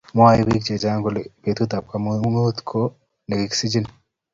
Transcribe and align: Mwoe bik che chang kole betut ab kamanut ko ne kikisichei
Mwoe 0.15 0.39
bik 0.47 0.63
che 0.67 0.75
chang 0.81 1.01
kole 1.03 1.21
betut 1.41 1.71
ab 1.77 1.85
kamanut 1.91 2.57
ko 2.69 2.79
ne 3.25 3.33
kikisichei 3.39 3.87